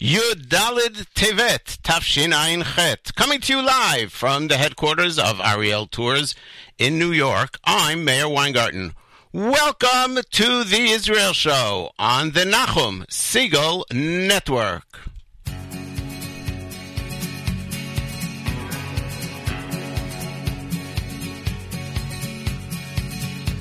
[0.00, 2.32] Yudalid Tevet Tafshin
[2.74, 3.14] Chet.
[3.16, 6.34] Coming to you live from the headquarters of Ariel Tours
[6.78, 7.58] in New York.
[7.64, 8.94] I'm Meir Weingarten.
[9.34, 15.09] Welcome to the Israel Show on the Nachum Segal Network.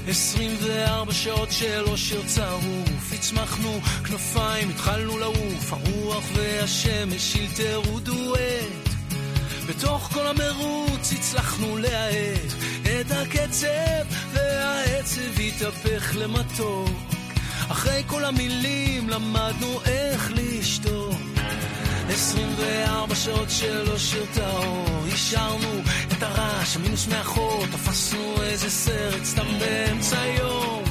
[0.09, 8.89] 24 שעות של אושר צרוף, הצמחנו כנפיים, התחלנו לעוף, הרוח והשמש שילטרו דואט.
[9.67, 16.89] בתוך כל המרוץ הצלחנו להאט את הקצב, והעצב התהפך למתוק.
[17.71, 21.38] אחרי כל המילים למדנו איך לשתוק.
[22.09, 25.81] 24 שעות של אושר טהור, השארנו
[26.11, 30.83] את הרעש, המינוס מאחור, תפסנו איזה סרט סתם באמצע היום.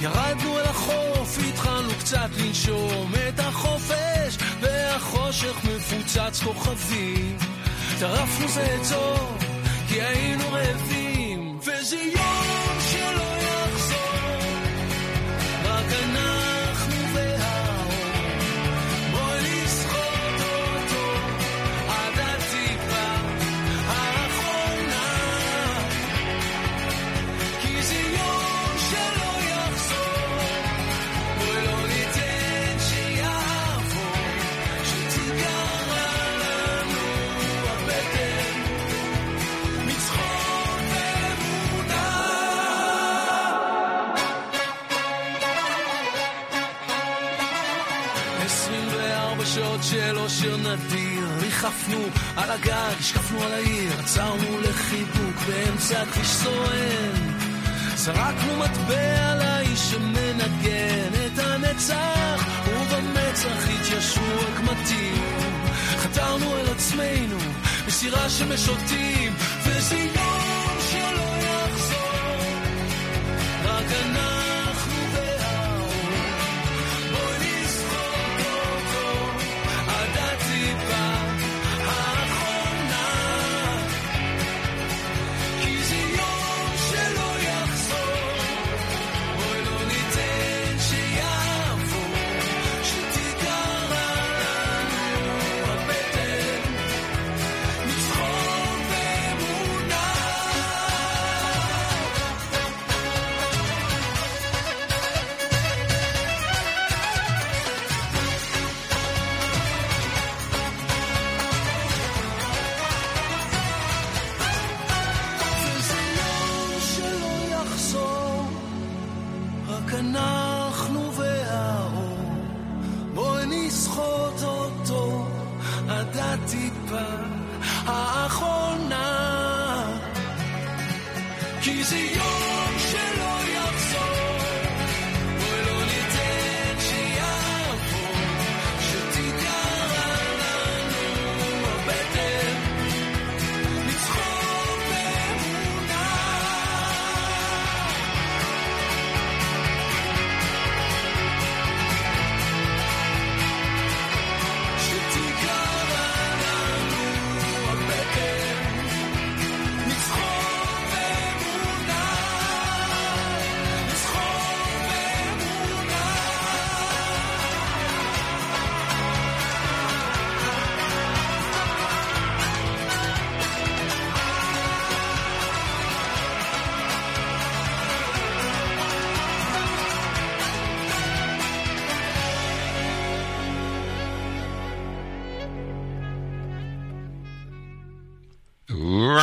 [0.00, 7.38] ירדנו אל החוף, התחלנו קצת לנשום את החופש, והחושך מפוצץ כוכבים.
[7.98, 9.14] טרפנו זה זו,
[9.88, 13.27] כי היינו רעבים, וזה יום שלא
[50.28, 52.04] אושר נדיר, ריחפנו
[52.36, 57.38] על הגג, השקפנו על העיר, עצרנו לחיבוק באמצע כביש סואן.
[57.94, 65.22] זרקנו מטבע לאיש שמנגן את הנצח, ובמצח התיישרו הקמטים.
[65.96, 67.38] חתרנו אל עצמנו
[67.86, 69.32] בסירה שמשוטים,
[69.62, 70.06] וזה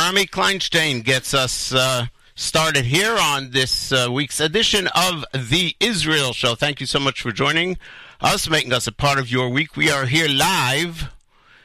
[0.06, 2.06] Rami Kleinstein gets us uh,
[2.36, 6.54] started here on this uh, week's edition of the Israel Show.
[6.54, 7.76] Thank you so much for joining
[8.20, 9.76] us, making us a part of your week.
[9.76, 11.10] We are here live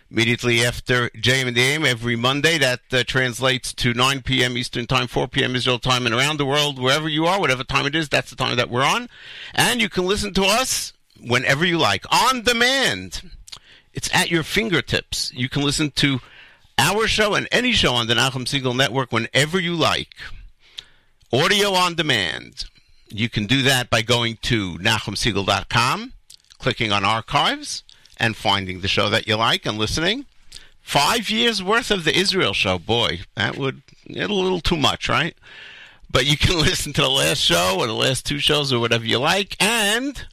[0.09, 2.57] immediately after JM in the AM every Monday.
[2.57, 4.57] That uh, translates to 9 p.m.
[4.57, 5.55] Eastern Time, 4 p.m.
[5.55, 8.35] Israel Time, and around the world, wherever you are, whatever time it is, that's the
[8.35, 9.07] time that we're on.
[9.53, 13.21] And you can listen to us whenever you like, on demand.
[13.93, 15.31] It's at your fingertips.
[15.31, 16.21] You can listen to
[16.81, 20.15] our show and any show on the Nachum Segal Network whenever you like.
[21.31, 22.65] Audio on demand.
[23.07, 26.13] You can do that by going to NachumSegal.com,
[26.57, 27.83] clicking on archives,
[28.17, 30.25] and finding the show that you like and listening.
[30.81, 32.79] Five years worth of the Israel show.
[32.79, 35.35] Boy, that would a little too much, right?
[36.09, 39.05] But you can listen to the last show or the last two shows or whatever
[39.05, 40.25] you like, and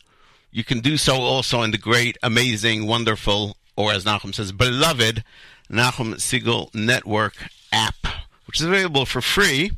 [0.51, 5.23] you can do so also in the great, amazing, wonderful, or as Nachum says, beloved
[5.71, 7.35] Nachum Segal Network
[7.73, 8.07] app,
[8.47, 9.73] which is available for free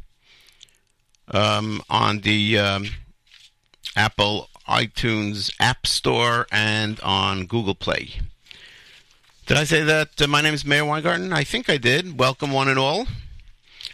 [1.29, 2.87] um, on the um,
[3.97, 8.21] Apple iTunes App Store and on Google Play.
[9.47, 11.33] Did I say that uh, my name is Meir Weingarten?
[11.33, 12.19] I think I did.
[12.19, 13.07] Welcome, one and all.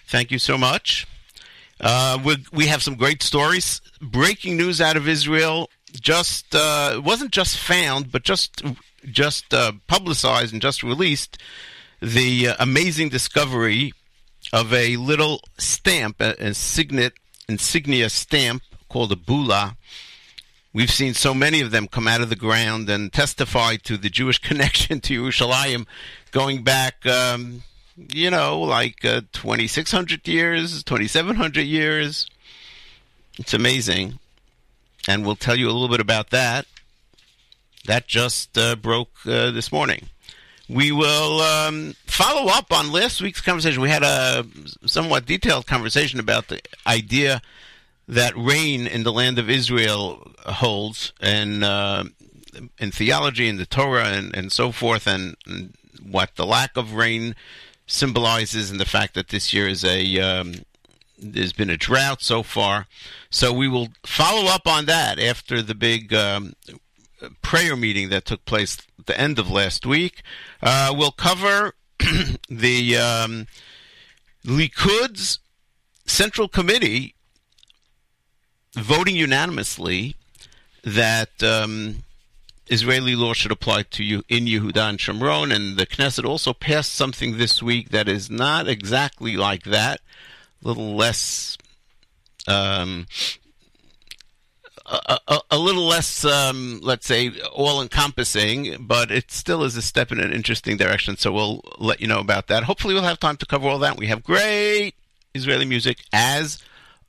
[0.07, 1.07] Thank you so much.
[1.81, 3.81] Uh, we, we have some great stories.
[4.01, 5.71] Breaking news out of Israel.
[5.93, 8.63] Just uh, wasn't just found, but just
[9.11, 11.39] just uh, publicized and just released
[12.07, 13.93] the uh, amazing discovery
[14.53, 17.11] of a little stamp, an insignia,
[17.49, 19.77] insignia stamp called a bulla.
[20.73, 24.09] We've seen so many of them come out of the ground and testify to the
[24.09, 25.87] Jewish connection to Yerushalayim
[26.31, 27.65] going back, um,
[27.97, 32.29] you know, like uh, 2,600 years, 2,700 years.
[33.37, 34.21] It's amazing.
[35.09, 36.67] And we'll tell you a little bit about that.
[37.87, 40.09] That just uh, broke uh, this morning.
[40.69, 43.81] We will um, follow up on last week's conversation.
[43.81, 44.45] We had a
[44.85, 47.41] somewhat detailed conversation about the idea
[48.09, 52.05] that rain in the land of Israel holds, and uh,
[52.79, 56.95] in theology and the Torah and, and so forth, and, and what the lack of
[56.95, 57.35] rain
[57.87, 60.55] symbolizes, and the fact that this year is a um,
[61.19, 62.87] there's been a drought so far.
[63.31, 66.55] So we will follow up on that after the big um,
[67.43, 70.23] prayer meeting that took place at the end of last week.
[70.63, 71.75] Uh, we'll cover
[72.49, 73.47] the um,
[74.45, 75.39] Likud's
[76.07, 77.15] Central Committee
[78.75, 80.15] voting unanimously
[80.85, 82.05] that um,
[82.69, 86.95] Israeli law should apply to you in Yehuda and Shomron, and the Knesset also passed
[86.95, 90.01] something this week that is not exactly like that,
[90.65, 91.57] a little less.
[92.49, 93.07] Um,
[94.87, 100.13] a, a, little less, um, let's say, all encompassing, but it still is a step
[100.13, 101.17] in an interesting direction.
[101.17, 102.65] So we'll let you know about that.
[102.65, 103.97] Hopefully, we'll have time to cover all that.
[103.97, 104.95] We have great
[105.35, 106.63] Israeli music as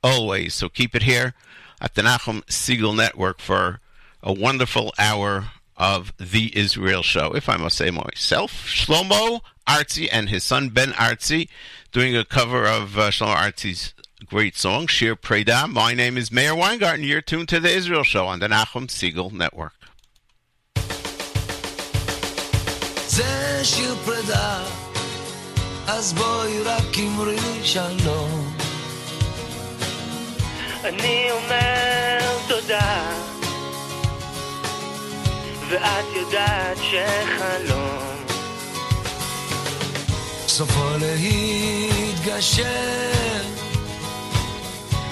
[0.04, 0.54] always.
[0.54, 1.34] So keep it here
[1.80, 3.80] at the Nachum Segal Network for
[4.24, 7.34] a wonderful hour of the Israel show.
[7.36, 11.50] If I must say myself, Shlomo Artzi and his son Ben Artzi
[11.92, 13.94] doing a cover of uh, Shlomo Artzi's
[14.26, 15.70] Great song, Shir Preda.
[15.72, 17.04] My name is Meir Weingarten.
[17.04, 19.74] You're tuned to the Israel Show on the Nachum Segal Network.
[23.08, 24.64] זה שיר פרידה,
[25.88, 28.58] אז בואי רק אמרי שלום.
[30.84, 33.12] אני אומר תודה,
[35.70, 38.18] ואת יודעת שחלום.
[40.48, 42.78] סופו להתגשר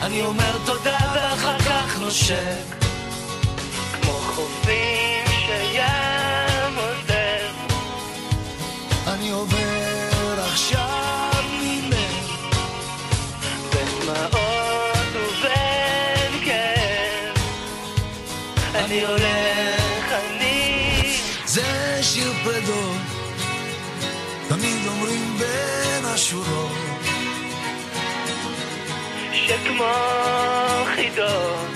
[0.06, 2.86] אני אומר תודה ואחר כך נושק.
[4.02, 7.52] כמו חופים שים עוזר,
[9.08, 12.58] אני עובר עכשיו ממך.
[13.70, 17.38] בדמעות ובין כאב,
[18.76, 23.02] אני הולך, אני זה שיר פרדות,
[24.50, 26.65] תמיד אומרים בין השורות.
[29.76, 31.68] שכמו חידות,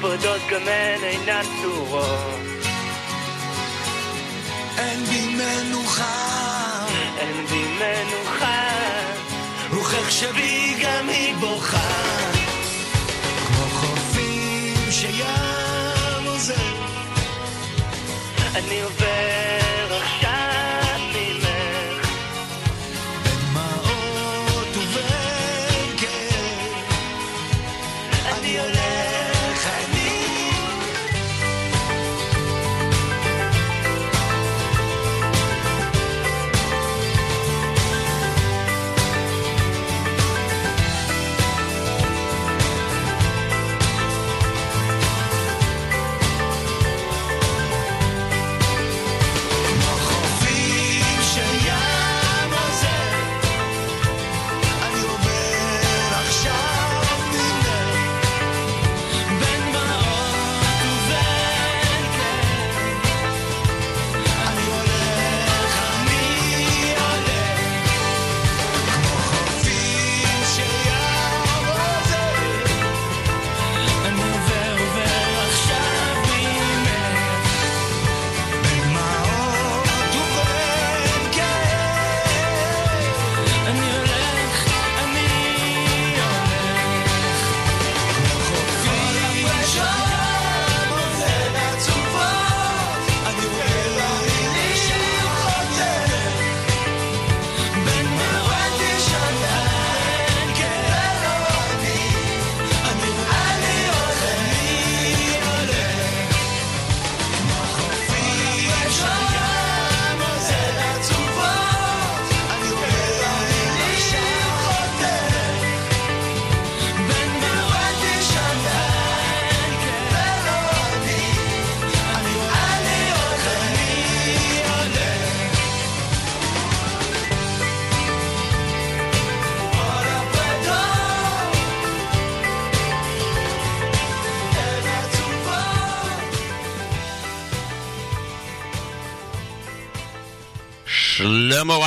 [0.00, 2.40] ורדות גם הן אינן צורות,
[4.78, 6.86] אין בי מנוחה,
[7.18, 8.68] אין בי מנוחה,
[9.72, 12.30] רוחך שבי גם היא בוכה.
[13.46, 15.24] כמו חופים שים
[16.26, 16.74] עוזר,
[18.54, 19.05] אני עובר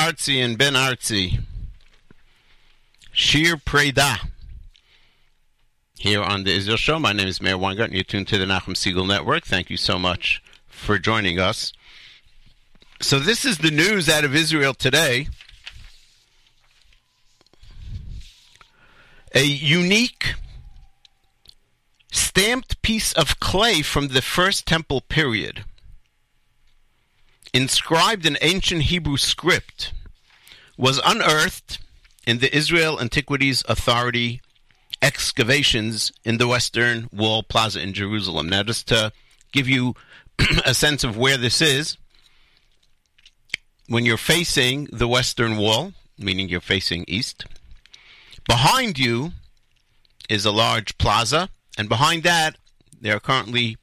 [0.10, 1.40] Artzi and Ben Artzi.
[3.12, 4.18] Shir Preda.
[6.00, 8.46] Here on the Israel Show, my name is Meir Weingart, and you're tuned to the
[8.46, 9.46] Nachum Segal Network.
[9.46, 11.74] Thank you so much for joining us.
[13.00, 15.28] So, this is the news out of Israel today.
[19.36, 20.34] A unique
[22.12, 25.66] stamped piece of clay from the first temple period,
[27.54, 29.94] inscribed in ancient Hebrew script,
[30.80, 31.78] was unearthed
[32.26, 34.42] in the Israel Antiquities Authority
[35.02, 38.48] excavations in the Western Wall Plaza in Jerusalem.
[38.48, 39.12] Now, just to
[39.52, 39.94] give you
[40.66, 41.98] a sense of where this is,
[43.90, 47.46] when you're facing the Western Wall, meaning you're facing east,
[48.48, 49.34] behind you
[50.30, 52.58] is a large plaza, and behind that,
[53.02, 53.76] there are currently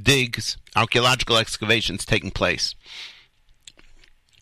[0.00, 2.76] digs, archaeological excavations taking place.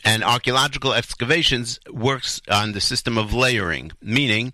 [0.04, 4.52] And archaeological excavations works on the system of layering, meaning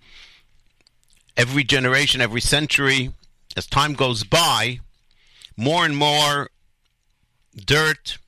[1.36, 3.12] every generation, every century,
[3.56, 4.80] as time goes by,
[5.56, 6.50] more and more
[7.54, 8.18] dirt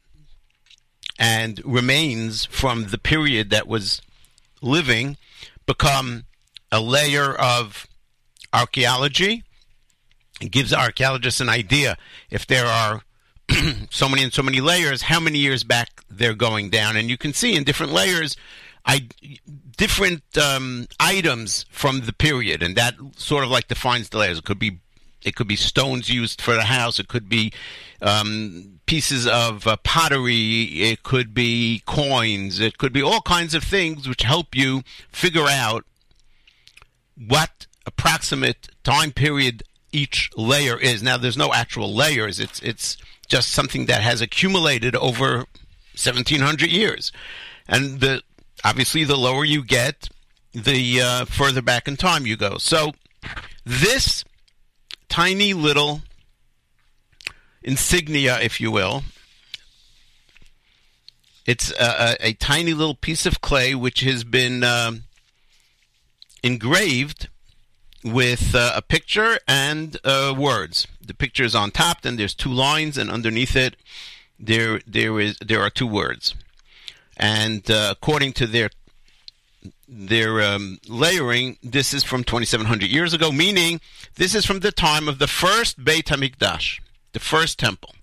[1.18, 4.02] and remains from the period that was
[4.60, 5.16] living
[5.64, 6.24] become
[6.70, 7.86] a layer of
[8.52, 9.42] archaeology.
[10.40, 11.96] It gives archaeologists an idea
[12.30, 13.02] if there are
[13.90, 16.96] so many and so many layers, how many years back they're going down.
[16.96, 18.36] And you can see in different layers
[18.86, 19.08] I,
[19.76, 24.38] different um, items from the period, and that sort of like defines the layers.
[24.38, 24.78] It could be
[25.22, 27.00] it could be stones used for the house.
[27.00, 27.52] It could be
[28.00, 30.62] um, pieces of uh, pottery.
[30.82, 32.60] It could be coins.
[32.60, 35.84] It could be all kinds of things which help you figure out
[37.16, 41.02] what approximate time period each layer is.
[41.02, 42.38] Now, there's no actual layers.
[42.38, 42.96] It's it's
[43.28, 45.46] just something that has accumulated over
[45.94, 47.12] 1700 years,
[47.68, 48.22] and the
[48.64, 50.08] obviously the lower you get,
[50.52, 52.58] the uh, further back in time you go.
[52.58, 52.92] So
[53.64, 54.24] this
[55.08, 56.02] tiny little
[57.62, 59.02] insignia, if you will,
[61.46, 65.04] it's a, a, a tiny little piece of clay which has been um,
[66.42, 67.28] engraved
[68.06, 70.86] with uh, a picture and uh, words.
[71.04, 73.76] The picture is on top, then there's two lines, and underneath it
[74.38, 76.34] there there is there are two words.
[77.16, 78.70] And uh, according to their
[79.88, 83.80] their um, layering, this is from 2,700 years ago, meaning
[84.16, 86.80] this is from the time of the first Beit Hamikdash,
[87.12, 87.94] the first temple.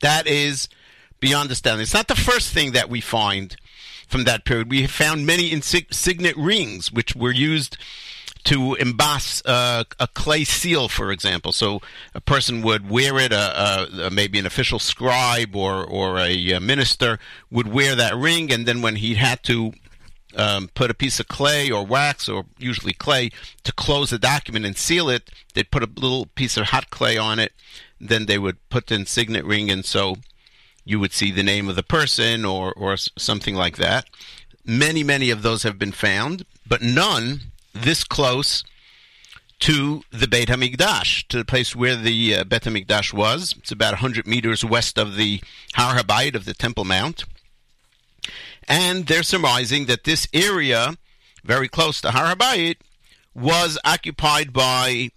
[0.00, 0.68] That is
[1.20, 1.82] beyond understanding.
[1.82, 3.56] It's not the first thing that we find
[4.08, 4.70] from that period.
[4.70, 7.78] We have found many insig- signet rings, which were used
[8.46, 11.52] to emboss uh, a clay seal, for example.
[11.52, 11.80] So
[12.14, 17.18] a person would wear it, uh, maybe an official scribe or, or a, uh, minister
[17.50, 19.72] would wear that ring, and then when he had to
[20.36, 23.30] um, put a piece of clay or wax, or usually clay,
[23.64, 27.18] to close the document and seal it, they'd put a little piece of hot clay
[27.18, 27.52] on it.
[28.00, 30.16] Then they would put the signet ring, and so
[30.84, 34.06] you would see the name of the person or, or something like that.
[34.64, 37.40] Many, many of those have been found, but none
[37.82, 38.64] this close
[39.60, 43.54] to the Beit Hamikdash, to the place where the uh, Beit Hamikdash was.
[43.58, 45.40] It's about 100 meters west of the
[45.74, 47.24] Har Habayit of the Temple Mount.
[48.68, 50.96] And they're surmising that this area,
[51.44, 52.76] very close to Har Habayit,
[53.34, 55.10] was occupied by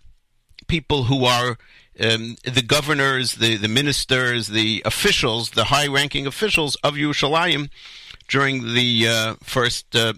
[0.67, 1.57] people who are
[1.99, 7.69] um, the governors, the, the ministers, the officials, the high ranking officials of Yerushalayim
[8.27, 10.13] during the uh, first uh,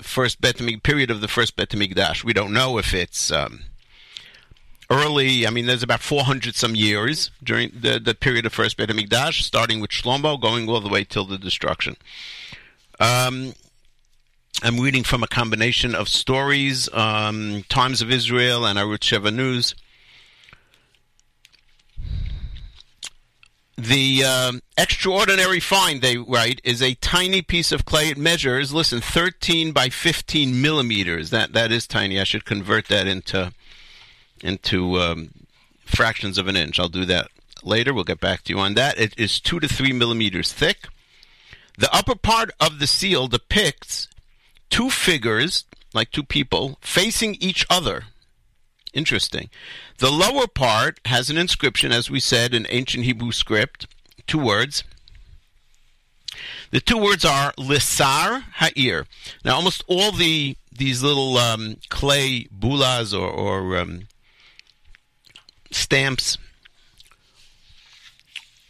[0.00, 2.24] first Bet period of the first Bet Hamikdash.
[2.24, 3.64] We don't know if it's um,
[4.90, 5.46] early.
[5.46, 9.42] I mean, there's about 400 some years during the, the period of first Bet Hamikdash,
[9.42, 11.96] starting with Shlomo, going all the way till the destruction.
[13.00, 13.54] Um,
[14.62, 19.74] I'm reading from a combination of stories, um, Times of Israel, and Arutz Sheva News.
[23.78, 28.08] The um, extraordinary find, they write, is a tiny piece of clay.
[28.08, 31.28] It measures, listen, 13 by 15 millimeters.
[31.28, 32.18] That that is tiny.
[32.18, 33.52] I should convert that into
[34.40, 35.30] into um,
[35.84, 36.80] fractions of an inch.
[36.80, 37.28] I'll do that
[37.62, 37.92] later.
[37.92, 38.98] We'll get back to you on that.
[38.98, 40.88] It is two to three millimeters thick.
[41.76, 44.08] The upper part of the seal depicts
[44.70, 48.04] two figures, like two people, facing each other.
[48.96, 49.50] Interesting.
[49.98, 53.86] The lower part has an inscription, as we said, in ancient Hebrew script,
[54.26, 54.84] two words.
[56.70, 59.04] The two words are Lisar Ha'ir.
[59.44, 64.08] Now, almost all the these little um, clay bulas or, or um,
[65.70, 66.38] stamps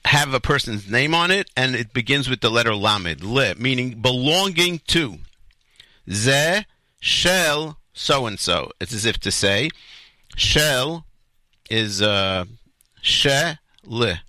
[0.06, 4.00] have a person's name on it, and it begins with the letter lamed, le, meaning
[4.00, 5.18] belonging to.
[6.10, 6.64] Ze
[6.98, 8.72] shel so and so.
[8.80, 9.70] It's as if to say,
[10.34, 11.06] shel
[11.70, 12.44] is uh,
[13.00, 13.30] she
[13.84, 14.20] le.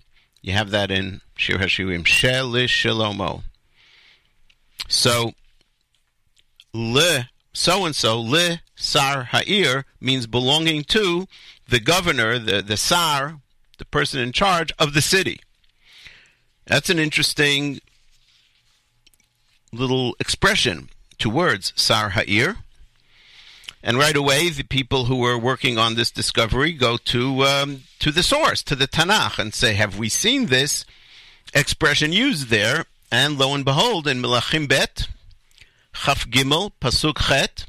[0.41, 2.05] You have that in Shir Hashirim.
[2.05, 3.43] She le shalomo.
[4.87, 5.33] So
[6.73, 11.27] le so and so le sar ha'ir means belonging to
[11.67, 13.39] the governor, the the sar,
[13.77, 15.39] the person in charge of the city.
[16.65, 17.79] That's an interesting
[19.73, 20.89] little expression.
[21.17, 22.57] Two words, sar ha'ir.
[23.83, 28.11] And right away, the people who were working on this discovery go to um, to
[28.11, 30.85] the source, to the Tanakh, and say, "Have we seen this
[31.53, 35.07] expression used there?" And lo and behold, in Melachim Bet,
[35.93, 37.65] Chaf Gimel, Pasuk Chet,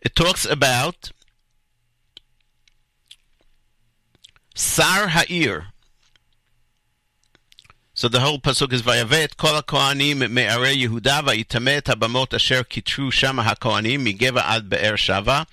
[0.00, 1.10] it talks about
[4.54, 5.66] Sar Ha'ir.
[7.98, 13.42] So the whole pasuk is Vayavet kol hakohanim me'arei Yehuda vayitamet habamot asher kitru shama
[13.42, 15.48] hakohanim migeva ad be'er shava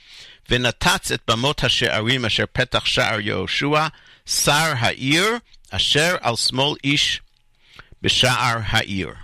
[0.47, 3.91] v'natatz et bamot hasha'arim asher petach sha'ar Yehoshua
[4.25, 7.19] sar ha'ir asher al small ish
[8.03, 9.17] b'sha'ar ha'ir.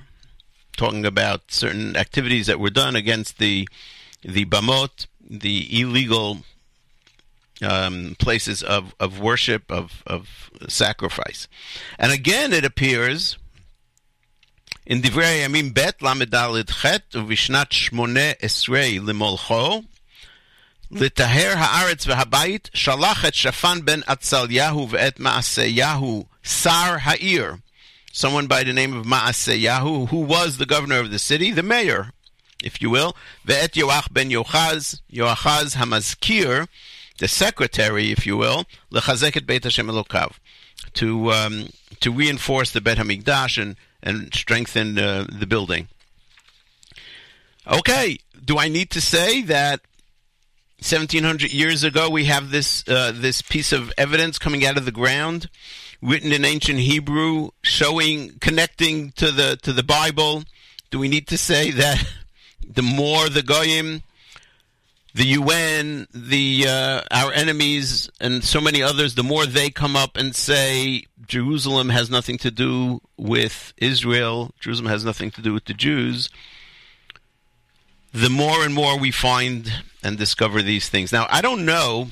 [0.75, 3.69] Talking about certain activities that were done against the
[4.23, 6.39] the bamot, the illegal
[7.61, 11.47] um, places of, of worship, of, of sacrifice.
[11.97, 13.37] And again, it appears
[14.85, 19.85] in Divrei Yamim Bet Lamedalid Chet Vishnat Shmone Esrei Limolcho
[20.91, 27.59] Litaher Haaretz VeHabayit Shalachet Shafan Ben Atzalyahu VeEt Maaseyahu Sar Ha'ir
[28.13, 32.11] Someone by the name of Maaseyahu, who was the governor of the city, the mayor,
[32.61, 33.15] if you will,
[33.47, 36.67] VeEt Yoach Ben Yochaz Yoachaz Hamazkir
[37.19, 40.37] the secretary, if you will, lechazek et Beit Hashem Elokav,
[40.93, 41.69] to um,
[41.99, 45.87] to reinforce the Bet Hamikdash and and strengthen uh, the building.
[47.67, 49.81] Okay, do I need to say that
[50.79, 54.91] 1700 years ago we have this uh, this piece of evidence coming out of the
[54.91, 55.47] ground,
[56.01, 60.43] written in ancient Hebrew, showing connecting to the to the Bible?
[60.89, 62.03] Do we need to say that
[62.67, 64.01] the more the goyim
[65.13, 70.15] the UN, the uh, our enemies, and so many others, the more they come up
[70.15, 75.65] and say Jerusalem has nothing to do with Israel, Jerusalem has nothing to do with
[75.65, 76.29] the Jews,
[78.13, 81.11] the more and more we find and discover these things.
[81.11, 82.07] Now, I don't know.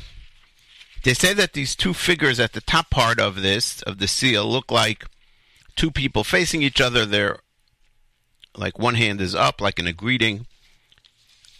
[1.04, 4.46] They say that these two figures at the top part of this, of the seal,
[4.46, 5.06] look like
[5.78, 7.06] two people facing each other.
[7.06, 7.40] They're
[8.58, 10.46] like one hand is up, like in a greeting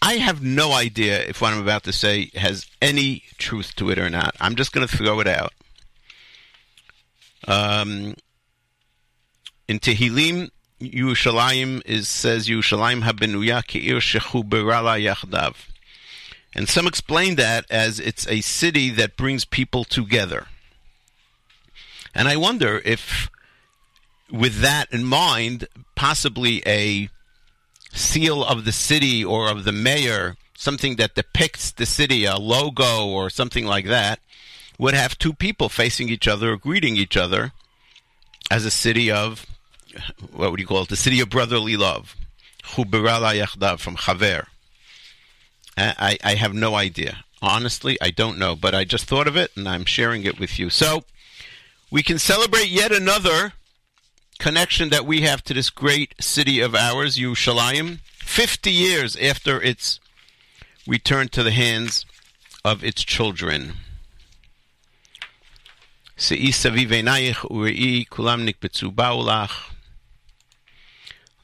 [0.02, 4.00] I have no idea if what I'm about to say has any truth to it
[4.00, 4.36] or not.
[4.40, 5.54] I'm just going to throw it out.
[7.48, 8.16] Um,
[9.68, 15.56] in Tehillim, Yerushalayim is says Yerushalayim habenuya ke'ir shechuberala yachdav,
[16.56, 20.48] and some explain that as it's a city that brings people together.
[22.16, 23.30] And I wonder if,
[24.32, 27.10] with that in mind, possibly a
[27.92, 33.08] seal of the city or of the mayor, something that depicts the city, a logo
[33.08, 34.20] or something like that,
[34.78, 37.52] would have two people facing each other or greeting each other
[38.50, 39.46] as a city of,
[40.32, 42.16] what would you call it, the city of brotherly love.
[42.64, 42.86] From
[43.96, 44.46] Chaver.
[45.76, 47.24] I, I have no idea.
[47.42, 50.60] Honestly, I don't know, but I just thought of it and I'm sharing it with
[50.60, 50.70] you.
[50.70, 51.04] So,
[51.90, 53.54] we can celebrate yet another
[54.40, 60.00] connection that we have to this great city of ours, Yerushalayim, 50 years after its
[60.88, 62.06] return to the hands
[62.66, 63.74] of its children.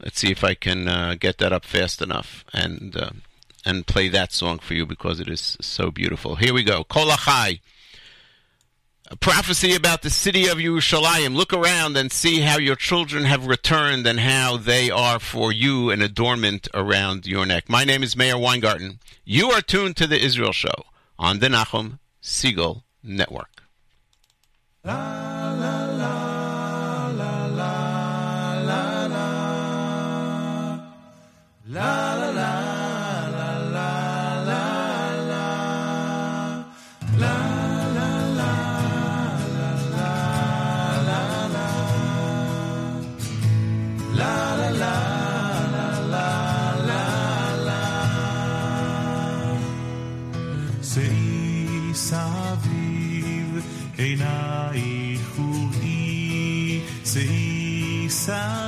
[0.01, 3.11] Let's see if I can uh, get that up fast enough and uh,
[3.65, 6.35] and play that song for you because it is so beautiful.
[6.35, 6.83] Here we go.
[6.83, 7.61] Kolachai
[9.07, 11.35] a prophecy about the city of Yerushalayim.
[11.35, 15.91] Look around and see how your children have returned and how they are for you
[15.91, 17.69] an adornment around your neck.
[17.69, 18.99] My name is Meir Weingarten.
[19.23, 20.85] You are tuned to the Israel Show
[21.19, 23.63] on the Nachum Segal Network.
[24.83, 26.35] La, la, la.
[31.67, 32.34] La, la, la,
[44.19, 44.37] La
[44.81, 44.97] la
[45.73, 46.31] la la
[46.89, 47.05] la
[47.67, 47.83] la.
[50.91, 53.49] Sei saviv
[54.07, 55.75] enai kuri.
[58.25, 58.64] sound.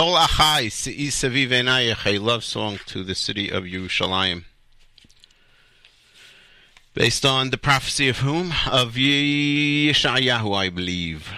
[0.00, 4.44] Kol Achai a love song to the city of Yerushalayim.
[6.94, 8.54] Based on the prophecy of whom?
[8.66, 11.30] Of Yeshayahu, I believe.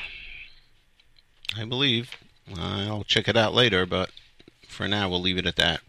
[1.58, 2.12] I believe.
[2.56, 4.12] I'll check it out later, but
[4.68, 5.80] for now we'll leave it at that.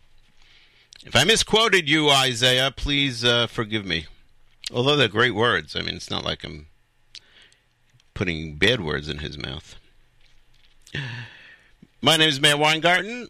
[1.05, 4.07] If I misquoted you, Isaiah, please uh, forgive me.
[4.73, 5.75] Although they're great words.
[5.75, 6.65] I mean, it's not like I'm
[8.15, 9.75] putting bad words in his mouth.
[12.05, 13.29] My name is Meir Weingarten.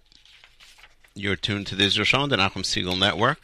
[1.13, 3.39] You're tuned to the Israel Show on the Nachum Segal Network.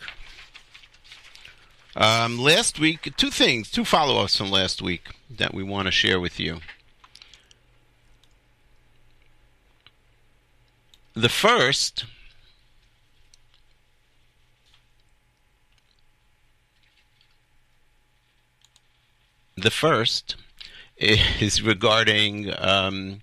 [1.95, 5.91] Um, last week, two things, two follow ups from last week that we want to
[5.91, 6.61] share with you.
[11.13, 12.05] The first
[19.55, 20.37] the first
[20.97, 23.21] is regarding um,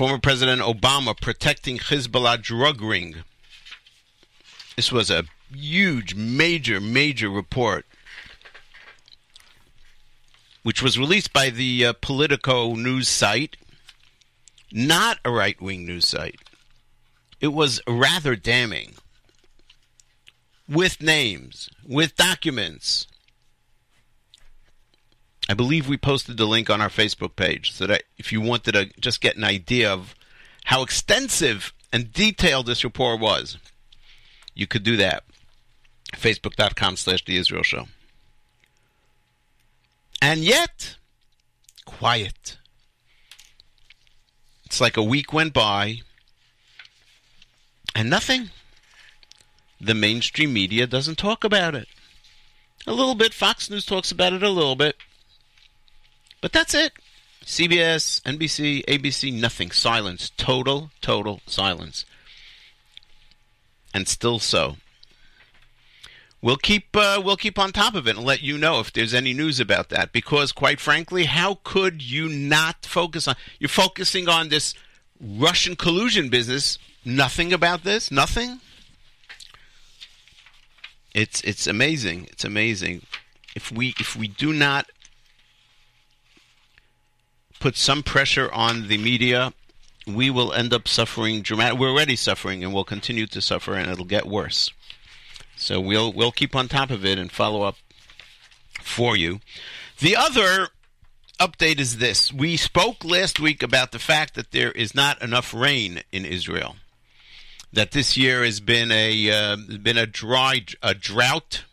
[0.00, 3.16] former President Obama protecting Hezbollah drug ring.
[4.74, 7.84] This was a huge, major, major report,
[10.62, 13.58] which was released by the uh, Politico news site,
[14.72, 16.40] not a right wing news site.
[17.38, 18.94] It was rather damning,
[20.66, 23.06] with names, with documents.
[25.50, 28.70] I believe we posted the link on our Facebook page so that if you wanted
[28.74, 30.14] to just get an idea of
[30.66, 33.58] how extensive and detailed this report was,
[34.54, 35.24] you could do that.
[36.12, 37.88] Facebook.com slash The Israel Show.
[40.22, 40.94] And yet,
[41.84, 42.56] quiet.
[44.66, 46.02] It's like a week went by
[47.96, 48.50] and nothing.
[49.80, 51.88] The mainstream media doesn't talk about it.
[52.86, 53.34] A little bit.
[53.34, 54.94] Fox News talks about it a little bit.
[56.40, 56.92] But that's it.
[57.44, 59.70] CBS, NBC, ABC, nothing.
[59.70, 60.30] Silence.
[60.36, 62.04] Total, total silence.
[63.92, 64.76] And still so.
[66.42, 69.12] We'll keep uh, we'll keep on top of it and let you know if there's
[69.12, 70.12] any news about that.
[70.12, 73.34] Because quite frankly, how could you not focus on?
[73.58, 74.72] You're focusing on this
[75.20, 76.78] Russian collusion business.
[77.04, 78.10] Nothing about this.
[78.10, 78.60] Nothing.
[81.14, 82.28] It's it's amazing.
[82.30, 83.02] It's amazing.
[83.54, 84.86] If we if we do not
[87.60, 89.52] put some pressure on the media,
[90.06, 91.78] we will end up suffering dramatic.
[91.78, 94.72] We're already suffering, and we'll continue to suffer, and it'll get worse.
[95.56, 97.76] So we'll we'll keep on top of it and follow up
[98.80, 99.40] for you.
[99.98, 100.68] The other
[101.38, 105.54] update is this: we spoke last week about the fact that there is not enough
[105.54, 106.76] rain in Israel.
[107.72, 111.64] That this year has been a uh, been a dry a drought.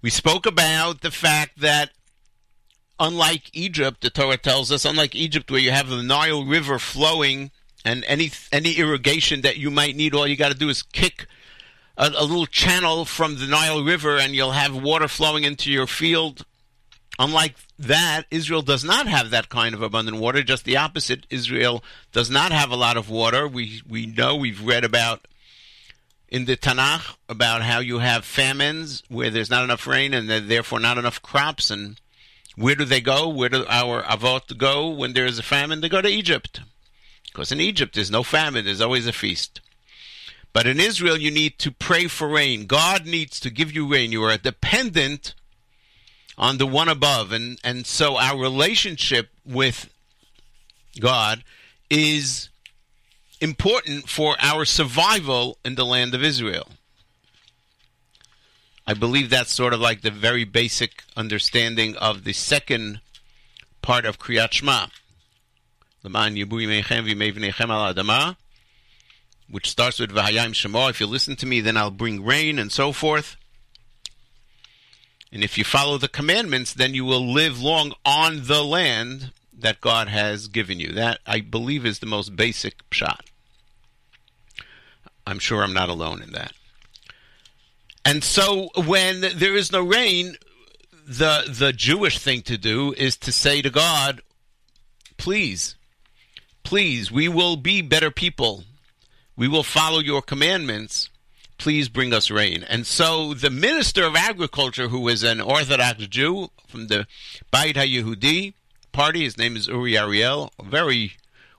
[0.00, 1.90] We spoke about the fact that
[2.98, 7.50] unlike Egypt, the Torah tells us, unlike Egypt, where you have the Nile River flowing
[7.84, 11.26] and any any irrigation that you might need, all you got to do is kick
[11.96, 15.86] a, a, little channel from the Nile River, and you'll have water flowing into your
[15.86, 16.44] field.
[17.18, 20.42] Unlike that, Israel does not have that kind of abundant water.
[20.42, 21.26] Just the opposite.
[21.28, 23.46] Israel does not have a lot of water.
[23.46, 25.26] We we know we've read about
[26.28, 30.80] in the Tanakh about how you have famines where there's not enough rain and therefore
[30.80, 32.00] not enough crops and
[32.56, 33.28] where do they go?
[33.28, 35.80] Where do our avot go when there is a famine?
[35.80, 36.60] They go to Egypt.
[37.24, 39.60] Because in Egypt there's no famine, there's always a feast.
[40.52, 42.66] But in Israel you need to pray for rain.
[42.66, 44.12] God needs to give you rain.
[44.12, 45.34] You are dependent
[46.36, 47.32] on the one above.
[47.32, 49.90] And, and so our relationship with
[51.00, 51.42] God
[51.88, 52.50] is
[53.40, 56.68] important for our survival in the land of Israel.
[58.86, 63.00] I believe that's sort of like the very basic understanding of the second
[63.80, 64.86] part of Kriyat Shema.
[69.48, 70.88] Which starts with Vahayim Shema.
[70.88, 73.36] If you listen to me, then I'll bring rain and so forth.
[75.30, 79.80] And if you follow the commandments, then you will live long on the land that
[79.80, 80.92] God has given you.
[80.92, 83.30] That, I believe, is the most basic shot.
[85.26, 86.52] I'm sure I'm not alone in that.
[88.04, 90.36] And so when there is no rain,
[91.06, 94.22] the the Jewish thing to do is to say to God,
[95.16, 95.76] please,
[96.62, 98.64] please, we will be better people.
[99.36, 101.10] We will follow your commandments.
[101.58, 102.64] Please bring us rain.
[102.68, 107.06] And so the minister of agriculture, who is an Orthodox Jew from the
[107.52, 108.54] Beit HaYehudi
[108.90, 111.12] party, his name is Uri Ariel, very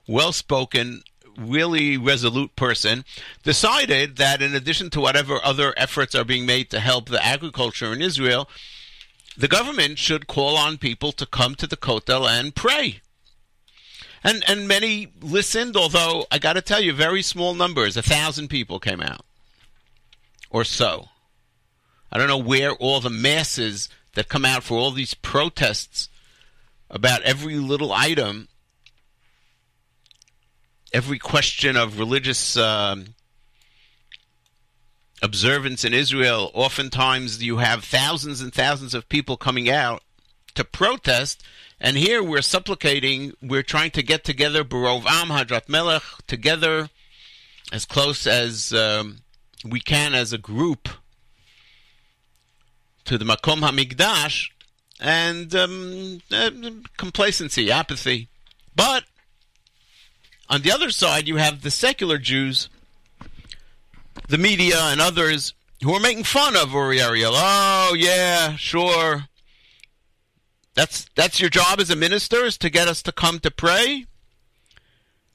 [0.06, 1.02] well spoken
[1.38, 3.04] really resolute person,
[3.42, 7.92] decided that in addition to whatever other efforts are being made to help the agriculture
[7.92, 8.48] in Israel,
[9.36, 13.00] the government should call on people to come to the Kotel and pray.
[14.22, 17.96] And and many listened, although I got to tell you, very small numbers.
[17.96, 19.24] A thousand people came out,
[20.48, 21.08] or so.
[22.10, 26.08] I don't know where all the masses that come out for all these protests
[26.88, 28.48] about every little item,
[30.94, 33.16] every question of religious um,
[35.20, 36.52] observance in Israel.
[36.54, 40.02] Oftentimes, you have thousands and thousands of people coming out
[40.54, 41.42] to protest.
[41.80, 46.88] And here we're supplicating, we're trying to get together, Barov Am, Hadrat Melech, together
[47.72, 49.18] as close as um,
[49.68, 50.88] we can as a group
[53.04, 54.48] to the Makom HaMikdash,
[55.00, 56.50] and um, uh,
[56.96, 58.28] complacency, apathy.
[58.74, 59.04] But
[60.48, 62.68] on the other side, you have the secular Jews,
[64.28, 67.32] the media, and others who are making fun of Uri Ariel.
[67.34, 69.24] Oh, yeah, sure.
[70.74, 74.06] That's that's your job as a minister is to get us to come to pray.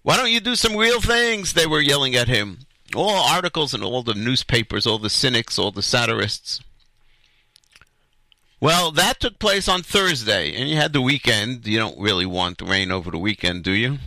[0.02, 1.54] Why don't you do some real things?
[1.54, 2.60] They were yelling at him.
[2.95, 6.62] All articles in all the newspapers, all the cynics, all the satirists.
[8.60, 11.65] Well, that took place on Thursday, and you had the weekend.
[11.65, 14.00] You don't really want rain over the weekend, do you?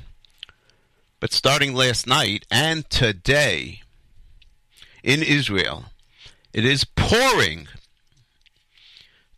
[1.23, 3.83] But starting last night and today
[5.05, 5.85] in Israel,
[6.53, 7.69] it is pouring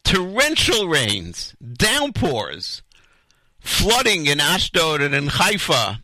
[0.03, 2.81] torrential rains, downpours,
[3.61, 6.01] flooding in Ashdod and in Haifa.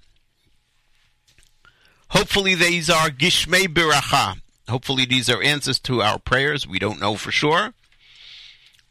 [2.09, 4.43] Hopefully, these are Gishmei Biracha.
[4.69, 6.69] Hopefully, these are answers to our prayers.
[6.69, 7.73] We don't know for sure.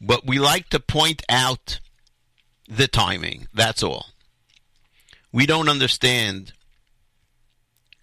[0.00, 1.78] But we like to point out
[2.68, 3.46] the timing.
[3.54, 4.06] That's all.
[5.30, 6.52] We don't understand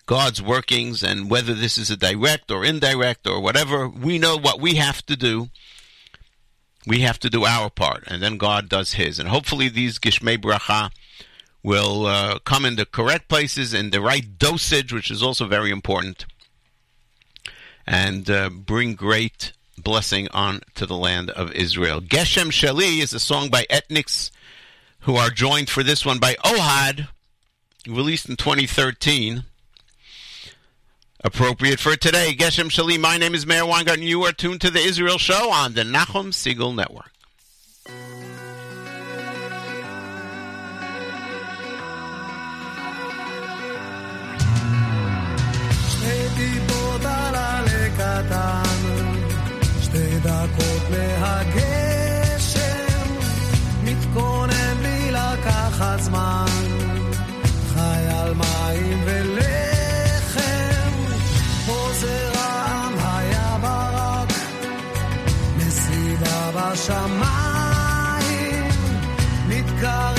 [0.07, 3.87] God's workings and whether this is a direct or indirect or whatever.
[3.87, 5.49] We know what we have to do
[6.87, 9.19] we have to do our part, and then God does His.
[9.19, 10.89] And hopefully, these Gishmei Bracha
[11.61, 15.69] will uh, come in the correct places in the right dosage, which is also very
[15.69, 16.25] important,
[17.85, 21.99] and uh, bring great blessing on to the land of Israel.
[21.99, 24.31] Geshem Sheli is a song by Ethnix,
[25.01, 27.09] who are joined for this one by Ohad,
[27.85, 29.43] released in 2013
[31.23, 32.35] Appropriate for today.
[32.37, 32.99] Geshem Shalim.
[32.99, 34.03] My name is Meir Weingarten.
[34.03, 37.11] You are tuned to the Israel Show on the Nachum Segal Network.
[53.83, 56.45] מתכונן לקחת זמן,
[57.73, 59.76] חי על מים ולב.
[66.71, 68.63] השמיים
[69.47, 70.16] נתקרב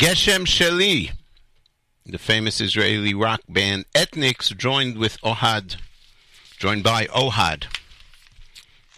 [0.00, 1.12] Geshem Sheli,
[2.06, 5.76] the famous Israeli rock band Ethnix, joined with Ohad,
[6.58, 7.66] joined by Ohad,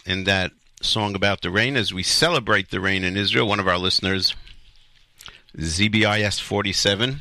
[0.05, 3.49] in that song about the rain as we celebrate the rain in Israel.
[3.49, 4.33] One of our listeners,
[5.57, 7.19] ZBIS 47,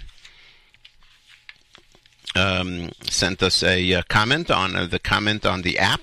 [2.37, 6.03] um, sent us a uh, comment on uh, the comment on the app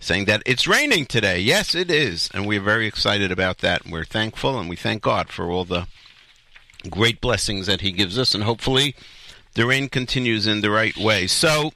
[0.00, 1.38] saying that it's raining today.
[1.38, 3.86] Yes, it is, and we're very excited about that.
[3.86, 5.86] We're thankful and we thank God for all the
[6.88, 8.94] great blessings that He gives us, and hopefully
[9.54, 11.26] the rain continues in the right way.
[11.26, 11.72] So,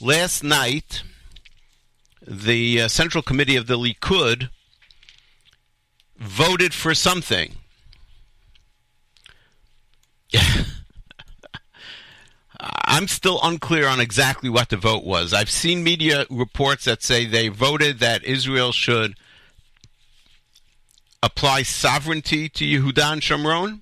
[0.00, 1.02] last night,
[2.26, 4.50] the uh, Central Committee of the Likud
[6.18, 7.54] voted for something.
[12.60, 15.32] I'm still unclear on exactly what the vote was.
[15.32, 19.14] I've seen media reports that say they voted that Israel should
[21.22, 23.80] apply sovereignty to Yehuda and Shomron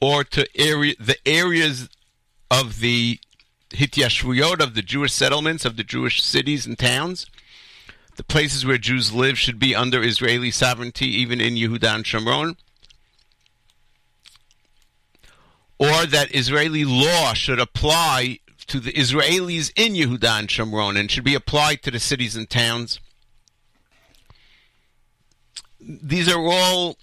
[0.00, 1.88] or to area, the areas
[2.50, 3.20] of the
[3.70, 7.26] Hityashvuyot, of the Jewish settlements, of the Jewish cities and towns.
[8.16, 12.56] The places where Jews live should be under Israeli sovereignty, even in Yehuda and Shomron.
[15.78, 21.24] or that Israeli law should apply to the Israelis in Yehuda and Shomron and should
[21.24, 23.00] be applied to the cities and towns.
[25.80, 26.98] These are all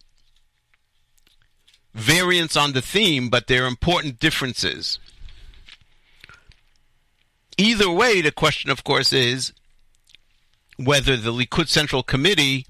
[1.95, 4.99] variants on the theme, but they're important differences.
[7.57, 9.53] Either way, the question, of course, is
[10.77, 12.67] whether the Likud Central Committee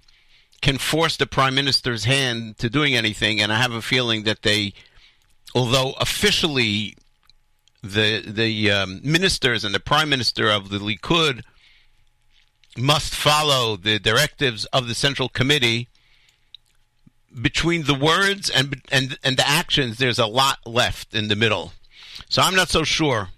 [0.61, 4.43] can force the Prime Minister's hand to doing anything, and I have a feeling that
[4.43, 4.73] they
[5.55, 6.95] although officially
[7.81, 11.41] the the um, ministers and the prime minister of the Likud
[12.77, 15.87] must follow the directives of the central committee.
[17.39, 21.73] Between the words and and and the actions, there's a lot left in the middle.
[22.29, 23.29] So I'm not so sure.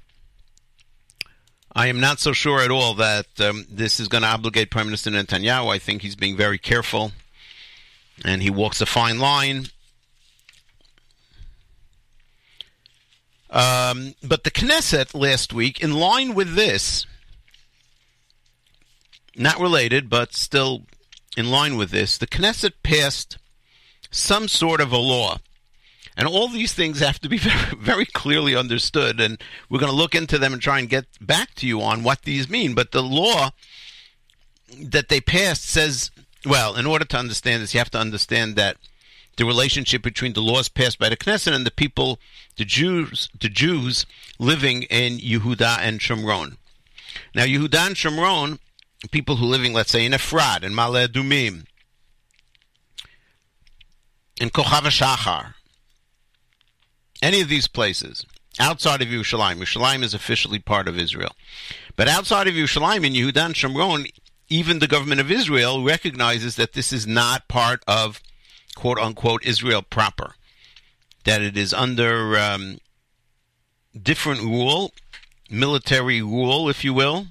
[1.75, 4.87] I am not so sure at all that um, this is going to obligate Prime
[4.87, 5.71] Minister Netanyahu.
[5.71, 7.11] I think he's being very careful,
[8.25, 9.67] and he walks a fine line.
[13.49, 17.05] Um, but the Knesset last week, in line with this,
[19.35, 20.83] not related, but still
[21.37, 23.37] in line with this, the Knesset passed
[24.11, 25.37] some sort of a law.
[26.15, 27.37] And all these things have to be
[27.77, 29.19] very, clearly understood.
[29.19, 29.39] And
[29.69, 32.23] we're going to look into them and try and get back to you on what
[32.23, 32.73] these mean.
[32.73, 33.51] But the law
[34.81, 36.09] that they passed says,
[36.45, 38.77] well, in order to understand this, you have to understand that
[39.37, 42.19] the relationship between the laws passed by the Knesset and the people,
[42.57, 44.07] the Jews, the Jews
[44.39, 46.57] living in Yehuda and Shomron.
[47.35, 48.59] Now, Yehuda and Shomron,
[49.11, 51.65] people who living, let's say, in Efrat, in Ma'ale Adumim,
[54.39, 55.53] in Kochav Shachar,
[57.21, 58.25] any of these places
[58.59, 61.35] outside of Yerushalayim, Yerushalayim is officially part of Israel,
[61.95, 64.11] but outside of Yerushalayim in Yehuda and Shomron,
[64.49, 68.21] even the government of Israel recognizes that this is not part of
[68.75, 70.35] quote unquote Israel proper,
[71.25, 72.77] that it is under um,
[74.01, 74.91] different rule,
[75.49, 77.27] military rule, if you will.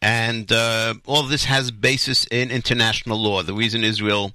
[0.00, 3.42] And uh, all this has basis in international law.
[3.42, 4.32] The reason Israel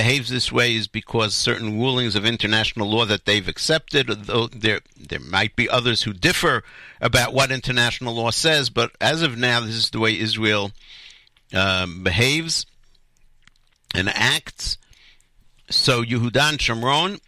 [0.00, 4.80] behaves this way is because certain rulings of international law that they've accepted, though there
[4.96, 6.64] there might be others who differ
[7.02, 10.72] about what international law says, but as of now, this is the way Israel
[11.52, 12.64] um, behaves
[13.94, 14.78] and acts.
[15.68, 17.20] So Yehudan and Shomron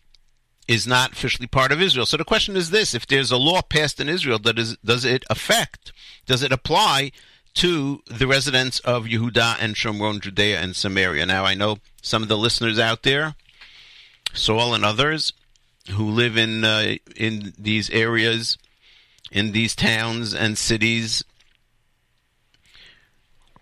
[0.66, 2.06] is not officially part of Israel.
[2.06, 5.04] So the question is this: If there's a law passed in Israel, that is, does
[5.04, 5.92] it affect?
[6.24, 7.12] Does it apply
[7.54, 11.26] to the residents of Yehuda and Shomron, Judea and Samaria?
[11.26, 13.34] Now I know some of the listeners out there,
[14.32, 15.32] Saul and others,
[15.90, 18.58] who live in uh, in these areas,
[19.30, 21.24] in these towns and cities,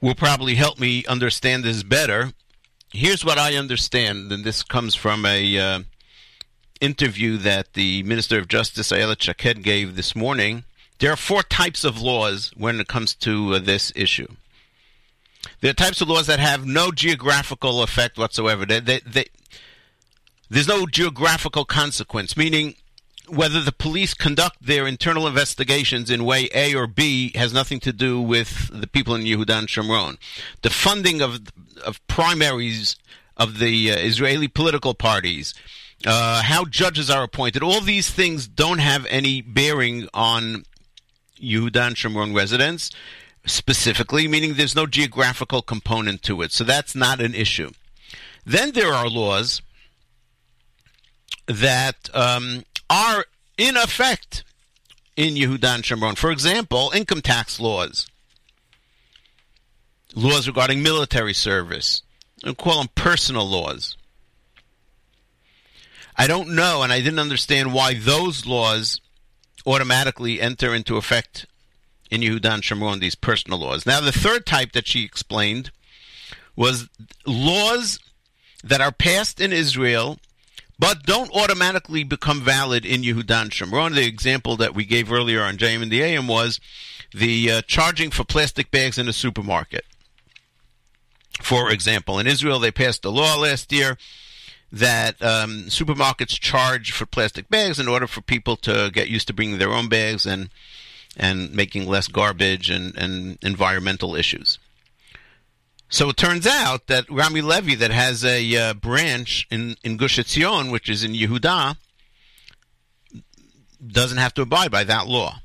[0.00, 2.32] will probably help me understand this better
[2.92, 5.80] here's what I understand, and this comes from a uh,
[6.80, 10.64] interview that the Minister of Justice Ayelet Shaked gave this morning.
[11.00, 14.28] There are four types of laws when it comes to uh, this issue.
[15.60, 18.66] There are types of laws that have no geographical effect whatsoever.
[18.66, 19.24] They, they, they,
[20.50, 22.74] there's no geographical consequence, meaning
[23.28, 27.92] whether the police conduct their internal investigations in way A or B has nothing to
[27.92, 30.18] do with the people in Yehuda and Shomron.
[30.62, 31.40] The funding of
[31.84, 32.96] of primaries
[33.38, 35.54] of the uh, Israeli political parties,
[36.06, 40.64] uh, how judges are appointed, all these things don't have any bearing on
[41.40, 42.90] Yehuda and Shomron residents
[43.46, 46.52] specifically, meaning there's no geographical component to it.
[46.52, 47.70] So that's not an issue.
[48.44, 49.62] Then there are laws
[51.46, 53.24] that um, are
[53.56, 54.44] in effect
[55.16, 56.16] in Yehudan and Shomron.
[56.16, 58.06] For example, income tax laws,
[60.14, 62.02] laws regarding military service.
[62.44, 63.96] I call them personal laws.
[66.16, 69.00] I don't know, and I didn't understand why those laws
[69.66, 71.46] automatically enter into effect
[72.10, 73.86] in Yehudan Shomron, these personal laws.
[73.86, 75.70] Now, the third type that she explained
[76.56, 76.88] was
[77.26, 78.00] laws
[78.64, 80.18] that are passed in Israel
[80.80, 83.94] but don't automatically become valid in Yehudan Shomron.
[83.94, 86.58] The example that we gave earlier on JM in the AM was
[87.12, 89.84] the uh, charging for plastic bags in a supermarket.
[91.42, 93.98] For example, in Israel, they passed a law last year
[94.72, 99.32] that um, supermarkets charge for plastic bags in order for people to get used to
[99.32, 100.50] bringing their own bags and
[101.16, 104.58] and making less garbage and, and environmental issues.
[105.88, 110.18] So it turns out that Rami Levy, that has a uh, branch in, in Gush
[110.18, 111.76] Etzion, which is in Yehuda,
[113.84, 115.40] doesn't have to abide by that law.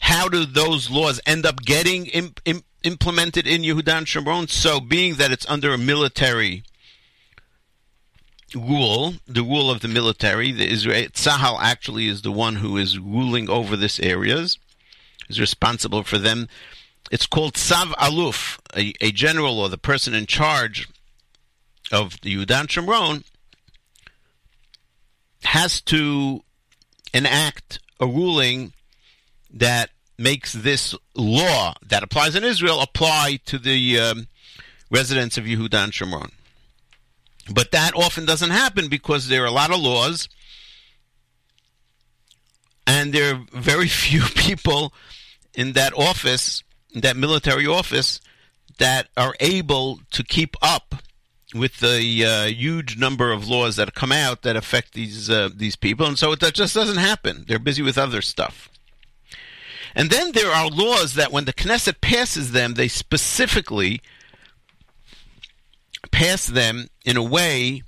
[0.00, 4.48] How do those laws end up getting imp, imp, implemented in Yehuda and Shomron?
[4.48, 6.62] So, being that it's under a military
[8.54, 12.98] rule, the rule of the military, the Israel Tzahal actually is the one who is
[12.98, 14.58] ruling over this areas,
[15.28, 16.48] is responsible for them
[17.10, 20.88] it's called Tzav Aluf, a, a, general or the person in charge
[21.90, 23.24] of the Yudan Shomron,
[25.44, 26.42] has to
[27.14, 28.72] enact a ruling
[29.50, 34.26] that makes this law that applies in Israel apply to the um,
[34.90, 36.32] residents of Yehudan Shomron.
[37.52, 40.28] But that often doesn't happen because there are a lot of laws,
[42.86, 44.92] and there are very few people
[45.54, 46.62] in that office
[46.94, 48.20] that military office
[48.78, 50.94] that are able to keep up
[51.54, 55.76] with the uh, huge number of laws that come out that affect these uh, these
[55.76, 57.44] people, and so that just doesn't happen.
[57.48, 58.68] They're busy with other stuff.
[59.94, 64.00] And then there are laws that, when the Knesset passes them, they specifically
[66.10, 67.82] pass them in a way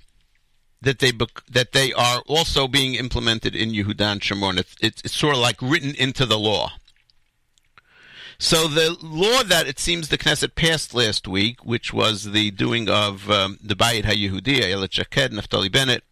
[0.82, 1.12] that they
[1.50, 4.58] that they are also being implemented in Yehudan Shomron.
[4.58, 6.72] It's, it's, it's sort of like written into the law.
[8.38, 12.88] So the law that it seems the Knesset passed last week, which was the doing
[12.88, 16.04] of um, the Bayit HaYehudi, Ayelet Shaked, Naftali Bennett,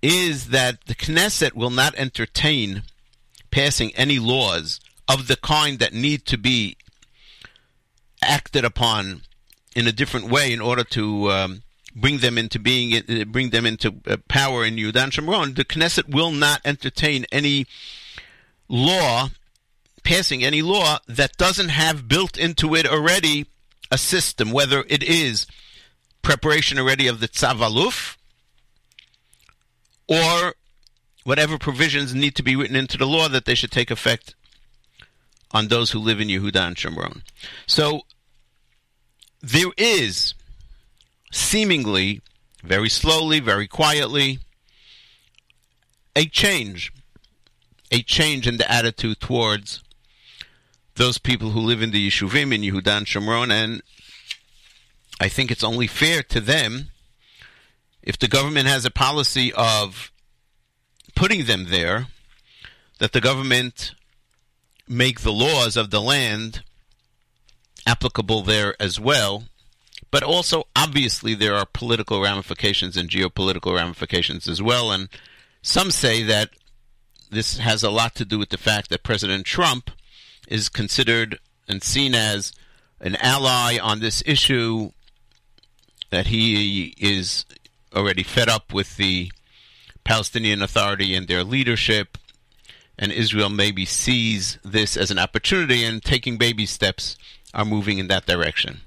[0.00, 2.84] is that the Knesset will not entertain
[3.50, 6.78] passing any laws of the kind that need to be
[8.22, 9.20] acted upon
[9.74, 11.62] in a different way in order to um,
[11.94, 15.56] bring them into being, uh, bring them into uh, power in Yudan Shomron.
[15.56, 17.66] The Knesset will not entertain any
[18.68, 19.28] law
[20.04, 23.46] passing any law that doesn't have built into it already
[23.90, 25.46] a system, whether it is
[26.22, 28.16] preparation already of the tzavaluf
[30.06, 30.54] or
[31.24, 34.34] whatever provisions need to be written into the law that they should take effect
[35.50, 37.22] on those who live in Yehuda and Shomron.
[37.66, 38.02] So
[39.44, 40.34] there is
[41.30, 42.22] seemingly,
[42.62, 44.38] very slowly, very quietly,
[46.16, 46.92] a change,
[47.90, 49.82] a change in the attitude towards
[50.94, 53.82] those people who live in the Yeshuvim in Yehudan Shomron, and
[55.20, 56.88] I think it's only fair to them
[58.02, 60.10] if the government has a policy of
[61.14, 62.06] putting them there,
[62.98, 63.94] that the government
[64.88, 66.62] make the laws of the land
[67.86, 69.44] applicable there as well.
[70.10, 74.92] But also, obviously, there are political ramifications and geopolitical ramifications as well.
[74.92, 75.08] And
[75.62, 76.50] some say that
[77.30, 79.90] this has a lot to do with the fact that President Trump
[80.46, 82.52] is considered and seen as
[83.00, 84.90] an ally on this issue,
[86.10, 87.44] that he is
[87.94, 89.32] already fed up with the
[90.04, 92.18] Palestinian Authority and their leadership,
[92.98, 97.16] and Israel maybe sees this as an opportunity and taking baby steps
[97.54, 98.80] are moving in that direction.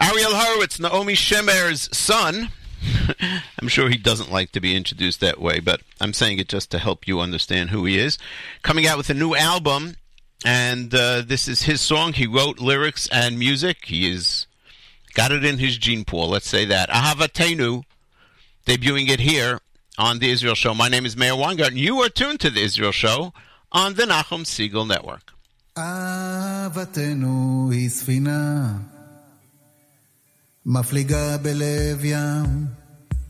[0.00, 2.50] Ariel Horowitz, Naomi Shemer's son.
[3.60, 6.70] I'm sure he doesn't like to be introduced that way, but I'm saying it just
[6.72, 8.18] to help you understand who he is.
[8.62, 9.96] Coming out with a new album
[10.44, 12.12] and uh, this is his song.
[12.14, 13.84] He wrote lyrics and music.
[13.86, 14.46] He is
[15.14, 16.28] got it in his gene pool.
[16.28, 16.88] Let's say that.
[16.88, 17.84] Ahavatenu,
[18.66, 19.60] debuting it here
[19.98, 20.74] on the Israel Show.
[20.74, 21.76] My name is Meir Weingarten.
[21.76, 23.32] You are tuned to the Israel Show
[23.70, 25.31] on the Nachum Segal Network.
[25.78, 28.72] אהבתנו היא ספינה
[30.66, 32.66] מפליגה בלב ים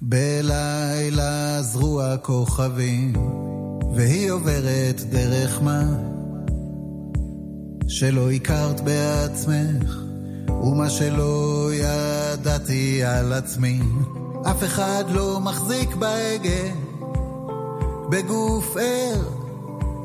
[0.02, 3.12] בלילה זרוע כוכבים
[3.94, 5.82] והיא עוברת דרך מה
[7.88, 9.96] שלא הכרת בעצמך,
[10.62, 13.80] ומה שלא ידעתי על עצמי.
[14.50, 16.74] אף אחד לא מחזיק בהגה,
[18.10, 19.22] בגוף ער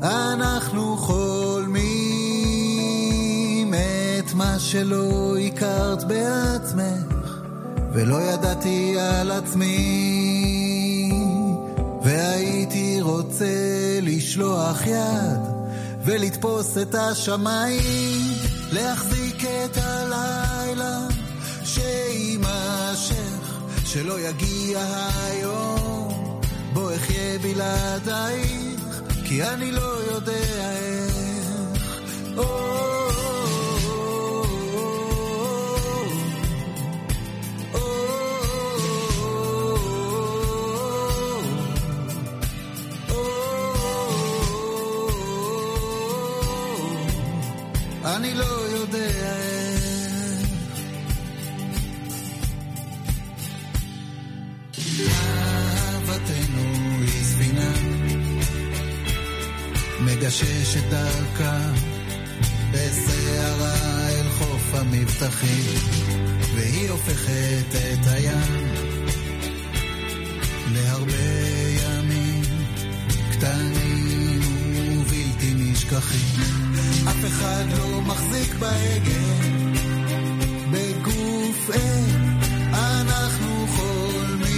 [0.02, 2.27] אנחנו חולמים
[3.78, 7.40] את מה שלא הכרת בעצמך,
[7.92, 11.10] ולא ידעתי על עצמי,
[12.02, 13.44] והייתי רוצה
[14.02, 15.40] לשלוח יד
[16.04, 18.32] ולתפוס את השמיים,
[18.72, 20.98] להחזיק את הלילה
[21.64, 26.40] שיימשך, שלא יגיע היום,
[26.72, 31.18] בוא אחיה בלעדייך, כי אני לא יודע איך.
[32.36, 32.97] או,
[48.16, 49.34] אני לא יודע.
[55.78, 56.62] אהבתנו
[57.00, 57.72] היא ספינה,
[60.00, 61.58] מגששת דרכה
[62.72, 65.74] בסערה אל חוף המבטחים,
[66.54, 68.68] והיא הופכת את הים
[70.72, 71.12] להרבה
[71.80, 72.42] ימים
[73.32, 74.40] קטנים
[75.00, 76.67] ובלתי נשכחים.
[77.08, 79.20] אף אחד לא מחזיק בהגה,
[80.70, 82.38] בגוף אין
[82.72, 84.48] אנחנו חולמים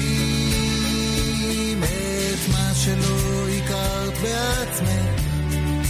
[1.83, 5.21] את מה שלא הכרת בעצמך,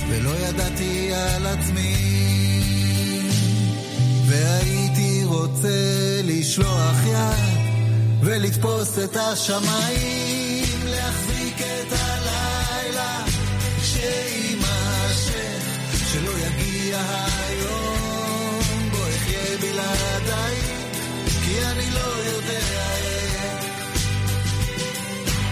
[0.09, 2.21] ולא ידעתי על עצמי.
[4.27, 7.61] והייתי רוצה לשלוח יד
[8.21, 13.25] ולתפוס את השמיים, להחזיק את הלילה
[19.81, 20.57] בלעדיי,
[21.45, 22.61] כי אני לא יודע
[23.03, 23.65] איך.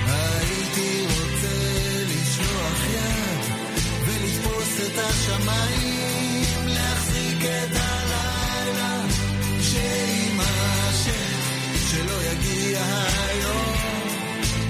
[0.06, 1.56] הייתי רוצה
[2.10, 3.40] לשלוח יד
[4.06, 9.00] ולתפוס את השמיים, להחזיק את הלילה
[9.62, 11.10] שיימשך,
[11.90, 12.80] שלא יגיע
[13.28, 13.74] היום,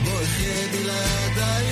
[0.04, 1.67] בוא אחיה בלעדיי,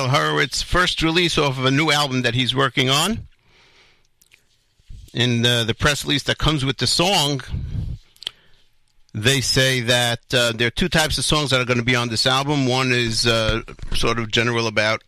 [0.00, 3.28] Ariel Horowitz, first release off of a new album that he's working on.
[5.12, 7.42] In the, the press release that comes with the song,
[9.12, 11.96] they say that uh, there are two types of songs that are going to be
[11.96, 12.66] on this album.
[12.66, 13.60] One is uh,
[13.94, 15.02] sort of general about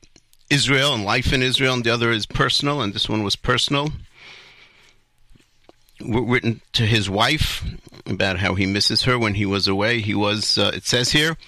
[0.51, 3.93] Israel and life in Israel, and the other is personal, and this one was personal.
[6.01, 7.64] W- written to his wife
[8.05, 10.01] about how he misses her when he was away.
[10.03, 11.38] He was, uh, it says here,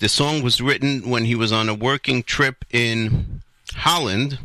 [0.00, 3.42] the song was written when he was on a working trip in
[3.74, 4.38] Holland.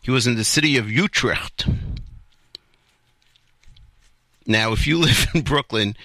[0.00, 1.66] He was in the city of Utrecht.
[4.46, 5.96] Now, if you live in Brooklyn,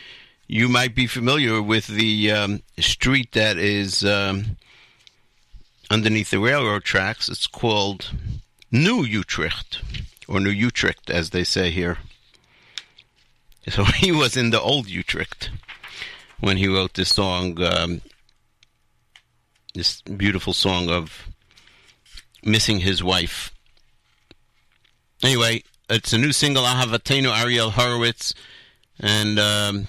[0.48, 4.58] you might be familiar with the um, street that is um,
[5.92, 7.30] underneath the railroad tracks.
[7.30, 8.12] It's called
[8.72, 9.84] New Utrecht,
[10.28, 11.98] or New Utrecht, as they say here.
[13.68, 15.52] So he was in the old Utrecht
[16.40, 18.02] when he wrote this song, um,
[19.80, 21.30] this beautiful song of
[22.44, 23.54] missing his wife.
[25.24, 28.34] Anyway, it's a new single, Ahavatenu Ariel Horowitz,
[29.00, 29.88] and um,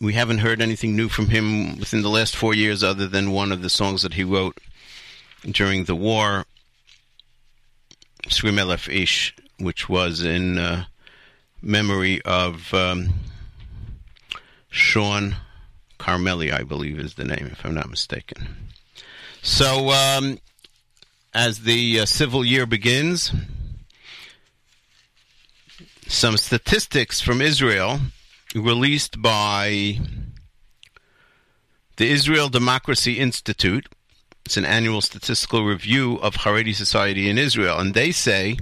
[0.00, 3.52] we haven't heard anything new from him within the last four years other than one
[3.52, 4.58] of the songs that he wrote
[5.44, 6.44] during the war,
[8.26, 10.86] Srimelef Ish, which was in uh,
[11.62, 13.10] memory of um,
[14.70, 15.36] Sean
[16.00, 18.69] Carmeli, I believe is the name, if I'm not mistaken.
[19.42, 20.38] So, um,
[21.32, 23.32] as the uh, civil year begins,
[26.06, 28.00] some statistics from Israel
[28.54, 29.98] released by
[31.96, 33.86] the Israel Democracy Institute.
[34.44, 38.58] It's an annual statistical review of Haredi society in Israel, and they say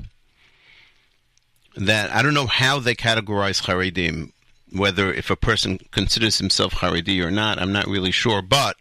[1.74, 4.32] that I don't know how they categorize Haredim,
[4.70, 8.76] whether if a person considers himself Haredi or not, I'm not really sure, but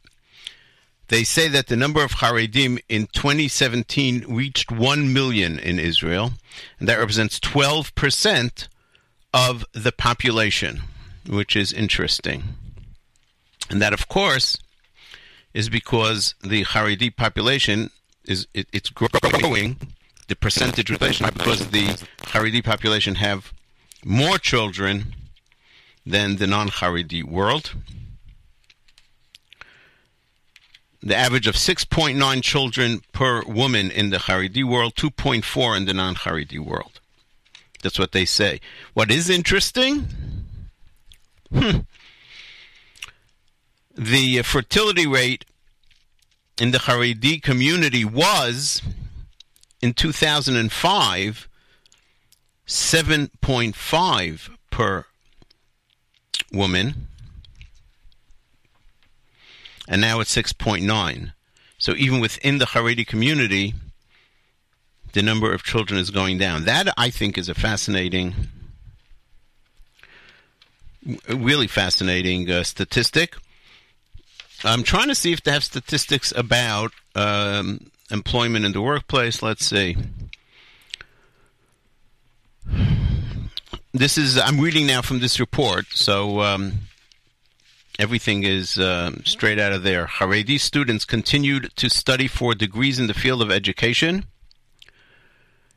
[1.10, 6.34] they say that the number of Haredim in 2017 reached 1 million in Israel,
[6.80, 8.68] and that represents 12%
[9.34, 10.82] of the population,
[11.28, 12.44] which is interesting.
[13.70, 14.58] And that, of course,
[15.54, 17.90] is because the Haredi population
[18.26, 19.78] is it, it's growing.
[20.28, 21.88] The percentage relation because the
[22.34, 23.54] Haredi population have
[24.04, 25.16] more children
[26.06, 27.74] than the non-Haredi world.
[31.02, 36.60] The average of 6.9 children per woman in the Haredi world, 2.4 in the non-Haredi
[36.60, 37.00] world.
[37.84, 38.60] That's what they say.
[38.94, 40.08] What is interesting?
[41.52, 41.80] Hmm.
[43.96, 45.46] The fertility rate
[46.60, 48.82] in the Haredi community was
[49.82, 51.48] in 2005
[52.68, 55.06] 7.5 per
[56.52, 57.07] woman
[59.88, 61.34] and now it's 6.9
[61.78, 63.74] so even within the Haredi community
[65.14, 66.66] the number of children is going down.
[66.66, 68.36] That i think is a fascinating
[71.30, 73.36] really fascinating uh, statistic.
[74.64, 79.42] I'm trying to see if they have statistics about um, employment in the workplace.
[79.42, 79.98] Let's see.
[83.94, 85.86] This is i'm reading now from this report.
[85.92, 86.74] So um,
[88.00, 93.08] everything is um, straight out of there haredi students continued to study for degrees in
[93.08, 94.26] the field of education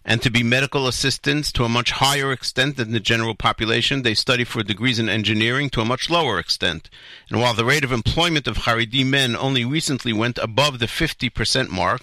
[0.05, 4.03] and to be medical assistants to a much higher extent than the general population.
[4.03, 6.89] They study for degrees in engineering to a much lower extent.
[7.29, 11.69] And while the rate of employment of Haredi men only recently went above the 50%
[11.69, 12.03] mark,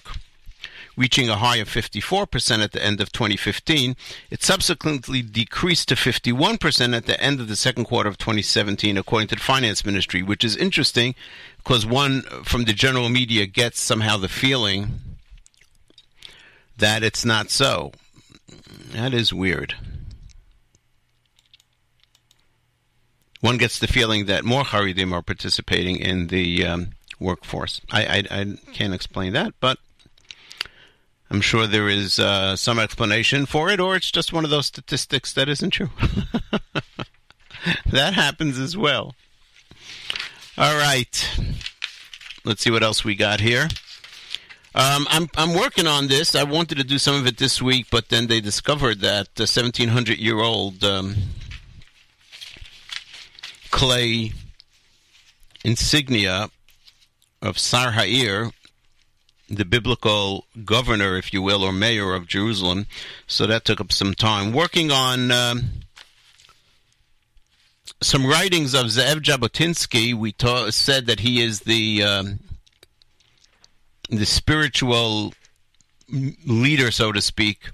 [0.98, 3.94] reaching a high of 54% at the end of 2015,
[4.30, 9.28] it subsequently decreased to 51% at the end of the second quarter of 2017, according
[9.28, 11.14] to the Finance Ministry, which is interesting
[11.58, 14.98] because one from the general media gets somehow the feeling
[16.76, 17.92] that it's not so.
[18.90, 19.74] That is weird.
[23.40, 26.90] One gets the feeling that more Haredim are participating in the um,
[27.20, 27.80] workforce.
[27.92, 29.78] I, I, I, can't explain that, but
[31.30, 34.66] I'm sure there is uh, some explanation for it, or it's just one of those
[34.66, 35.90] statistics that isn't true.
[37.86, 39.14] that happens as well.
[40.56, 41.38] All right.
[42.44, 43.68] Let's see what else we got here.
[44.74, 46.34] Um, I'm I'm working on this.
[46.34, 49.42] I wanted to do some of it this week, but then they discovered that the
[49.42, 51.16] 1700 year old um,
[53.70, 54.32] clay
[55.64, 56.50] insignia
[57.42, 58.50] of Sar Ha'ir,
[59.48, 62.86] the biblical governor, if you will, or mayor of Jerusalem.
[63.26, 64.52] So that took up some time.
[64.52, 65.70] Working on um,
[68.00, 72.40] some writings of Zev Jabotinsky, we ta- said that he is the um,
[74.10, 75.34] the spiritual
[76.10, 77.70] leader, so to speak,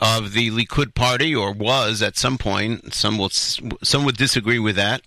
[0.00, 2.94] of the Likud party, or was at some point.
[2.94, 5.02] Some will some would disagree with that.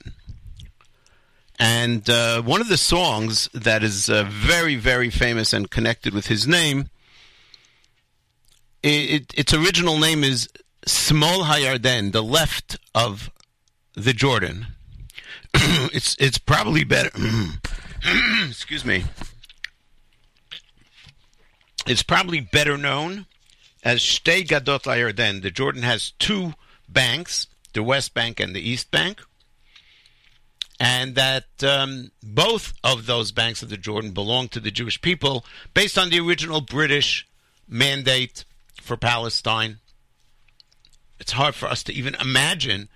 [1.60, 6.28] And uh, one of the songs that is uh, very, very famous and connected with
[6.28, 6.90] his name,
[8.84, 10.50] it, it, its original name is
[10.86, 13.32] Smol Hayarden, the left of
[13.94, 14.68] the Jordan.
[15.54, 17.10] it's it's probably better.
[18.48, 19.04] excuse me.
[21.88, 23.26] It's probably better known
[23.84, 25.42] as Shtei Gadot Yarden.
[25.42, 26.54] The Jordan has two
[26.90, 29.22] banks, the West Bank and the East Bank,
[30.80, 35.46] and that um, both of those banks of the Jordan belong to the Jewish people
[35.74, 37.28] based on the original British
[37.68, 38.46] mandate
[38.82, 39.78] for Palestine.
[41.20, 42.90] It's hard for us to even imagine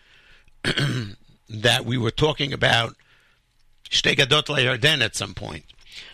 [1.50, 2.96] that we were talking about
[3.90, 5.66] Shtei Gadot Yarden at some point.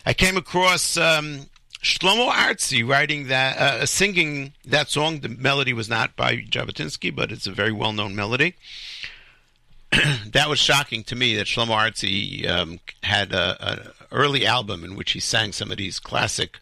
[0.05, 1.47] I came across um,
[1.81, 5.19] Shlomo Artzi writing that, uh, singing that song.
[5.19, 8.55] The melody was not by Jabotinsky, but it's a very well-known melody.
[10.31, 15.11] that was shocking to me that Shlomo Artzi um, had an early album in which
[15.11, 16.59] he sang some of these classic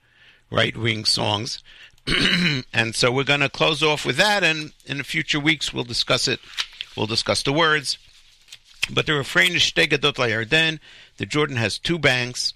[0.51, 1.63] right-wing songs.
[2.73, 5.83] and so we're going to close off with that, and in the future weeks we'll
[5.83, 6.39] discuss it.
[6.95, 7.97] We'll discuss the words.
[8.91, 10.79] But the refrain is Shtei Gadot Yarden.
[11.17, 12.53] The Jordan has two banks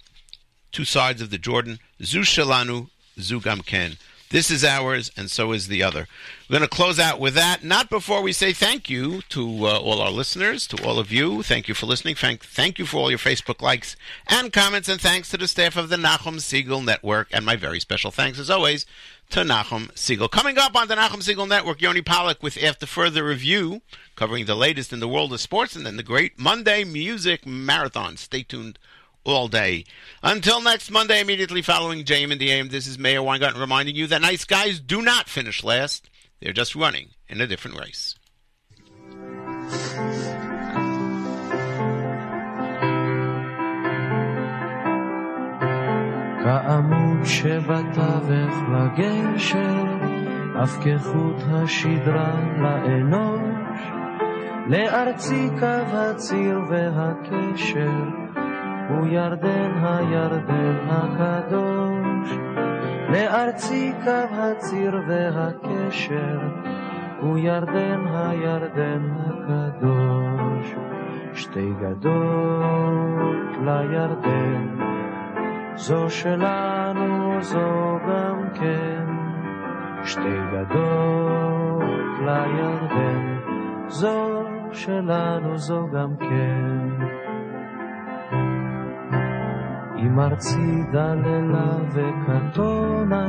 [0.72, 1.80] two sides of the Jordan.
[2.02, 2.90] Zu Shalanu,
[3.20, 3.98] Zu Gamken.
[4.32, 6.08] This is ours, and so is the other.
[6.48, 7.64] We're going to close out with that.
[7.64, 11.42] Not before we say thank you to uh, all our listeners, to all of you.
[11.42, 12.14] Thank you for listening.
[12.14, 13.96] Thank, thank you for all your Facebook likes
[14.28, 17.30] and comments, and thanks to the staff of the Nachum Segal Network.
[17.32, 18.86] And my very special thanks, as always,
[19.32, 20.30] to Nachum Segal.
[20.30, 23.82] Coming up on the Nachum Segal Network, Yoni Pollock with After Further Review,
[24.16, 28.16] covering the latest in the world of sports, and then the great Monday Music Marathon.
[28.16, 28.78] Stay tuned
[29.24, 29.86] all day.
[30.24, 34.08] Until next Monday, immediately following JM in the AM, this is Meir Weingarten reminding you
[34.08, 36.10] that nice guys do not finish last.
[36.40, 38.16] They're just running in a different race.
[47.26, 49.84] שבתווך לגשר,
[50.64, 53.80] אף כחוט השדרה לאנוש,
[54.68, 58.29] לארצי קו הציר והקשר.
[58.90, 62.38] הוא ירדן הירדן הקדוש.
[63.10, 66.40] לארצי קו הציר והקשר,
[67.22, 70.76] הוא ירדן הירדן הקדוש.
[71.34, 74.68] שתי גדות לירדן,
[75.76, 79.06] זו שלנו זו גם כן.
[80.04, 83.40] שתי גדות לירדן,
[83.88, 87.19] זו שלנו זו גם כן.
[90.04, 93.28] אם ארצי דללה וקטונה,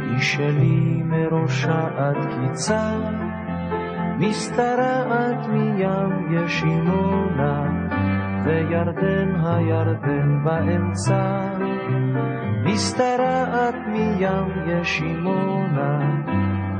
[0.00, 2.92] היא שלי מראשה עד קיצה,
[4.18, 7.62] משתרעת מים ישימונה,
[8.44, 11.48] וירדן הירדן באמצע.
[12.64, 16.20] משתרעת מים ישימונה,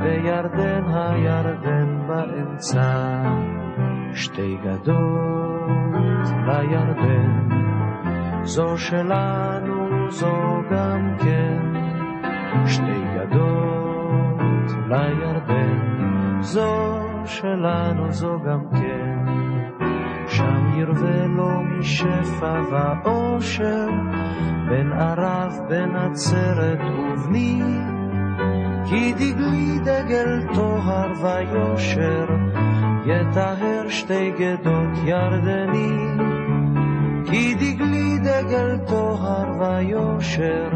[0.00, 3.22] וירדן הירדן באמצע.
[4.14, 7.57] שתי גדות לירדן,
[8.48, 11.58] זו שלנו זו גם כן.
[12.66, 19.26] שתי גדות לירדן, זו שלנו זו גם כן.
[20.26, 23.88] שם ירווה לו משפע ואושר,
[24.68, 27.62] בין ערב, בין עצרת ובני.
[28.84, 32.26] כי דגלי דגל טוהר ויושר,
[33.06, 36.27] יטהר שתי גדות ירדני.
[37.30, 40.70] כי דגלי דגל טוהר ויושר,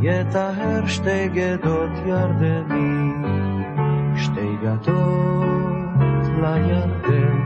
[0.00, 3.10] יטהר שתי גדות ירדני.
[4.16, 7.38] שתי גדות לירדן,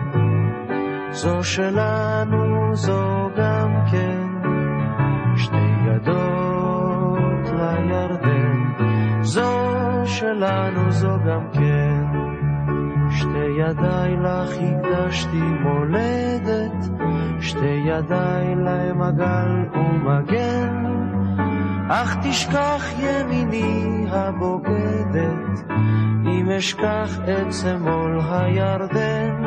[1.10, 4.26] זו שלנו זו גם כן.
[5.36, 8.72] שתי גדות לירדן,
[9.22, 12.04] זו שלנו זו גם כן.
[13.10, 16.83] שתי ידיי לך הקדשתי מולדת,
[17.40, 20.84] שתי ידיי להם עגל ומגן.
[21.88, 25.64] אך תשכח ימיני הבוגדת,
[26.26, 29.42] אם אשכח את שמאל הירדן.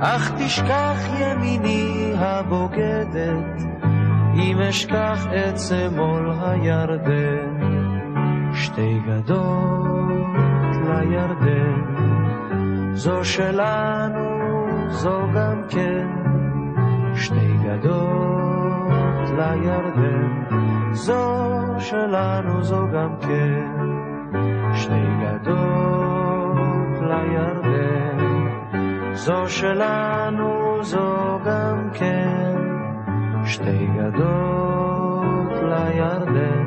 [0.00, 3.62] אך תשכח ימיני הבוגדת,
[4.34, 7.66] אם אשכח את שמאל הירדן.
[8.52, 11.82] שתי גדות לירדן,
[12.92, 14.26] זו שלנו,
[14.88, 16.35] זו גם כן.
[17.16, 20.44] שתי גדות לירדן,
[20.92, 23.68] זו שלנו, זו גם כן.
[24.74, 28.18] שתי גדות לירדן,
[29.12, 32.56] זו שלנו, זו גם כן.
[33.44, 36.64] שתי גדות לירדן,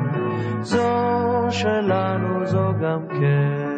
[0.60, 3.69] זו שלנו, זו גם כן.